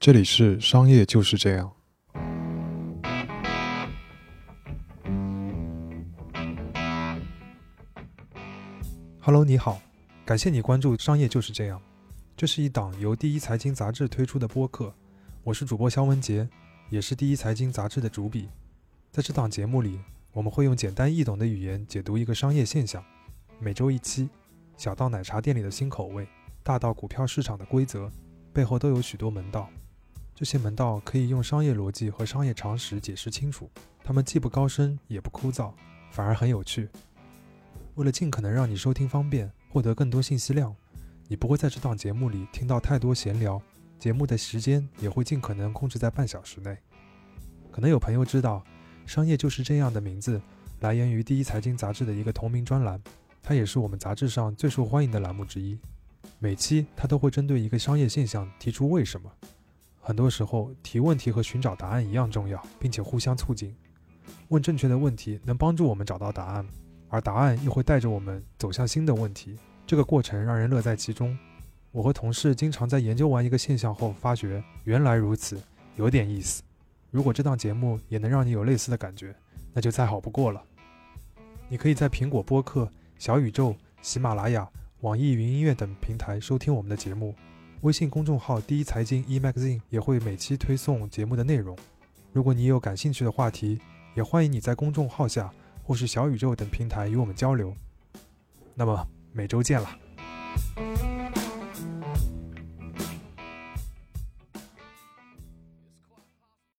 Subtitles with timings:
[0.00, 1.70] 这里是商业就是这样。
[9.20, 9.78] Hello，你好，
[10.24, 11.78] 感谢你关注《商业就是这样》，
[12.34, 14.94] 这是一档由第一财经杂志推出的播客，
[15.44, 16.48] 我是主播肖文杰，
[16.88, 18.48] 也是第一财经杂志的主笔。
[19.10, 20.00] 在这档节目里，
[20.32, 23.04] 我们会用简单易懂的语言解读一个商业现象，
[23.58, 24.30] 每周一期，
[24.78, 26.26] 小到奶茶店里的新口味，
[26.62, 28.10] 大到股票市场的规则，
[28.50, 29.68] 背后都有许多门道。
[30.40, 33.68] 这些门道可以用商业逻辑和商业常识解释清楚，
[34.02, 35.70] 它们既不高深也不枯燥，
[36.10, 36.88] 反而很有趣。
[37.96, 40.74] 为了尽可能让你收听方便，获得更多信息量，
[41.28, 43.60] 你不会在这档节目里听到太多闲聊，
[43.98, 46.74] 节目的时间也会尽可能控制在半小时内。
[47.70, 48.64] 可能有朋友知道，
[49.06, 50.40] 《商业就是这样的》名字
[50.80, 52.98] 来源于第一财经杂志的一个同名专栏，
[53.42, 55.78] 它也是我们杂志上最受欢迎的栏目之一。
[56.38, 59.30] 每期它都会针对一个商业现象提出为什么。
[60.00, 63.76] 很多时候，提问题和寻找答案一样重要，并且互相促进。
[64.48, 66.66] 问正确的问题能帮助我们找到答案，
[67.08, 69.56] 而答案又会带着我们走向新的问题。
[69.86, 71.36] 这个过程让人乐在其中。
[71.92, 75.60] 我和同事经常在研究完一个现象后，发觉原来如此，
[75.96, 76.62] 有点意思。
[77.10, 79.34] 如果这档节目也能让你有类似的感觉，
[79.72, 80.62] 那就再好不过了。
[81.68, 84.68] 你可以在苹果播客、小宇宙、喜马拉雅、
[85.00, 87.34] 网易云音乐等平台收听我们的节目。
[87.82, 91.74] 微信公众号“第一财经 e magazine” 也会每期推送节目的内容。
[92.30, 93.80] 如果你有感兴趣的话题，
[94.14, 95.50] 也欢迎你在公众号下
[95.82, 97.74] 或是小宇宙等平台与我们交流。
[98.74, 101.09] 那么每周见了。